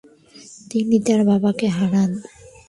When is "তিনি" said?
0.71-0.97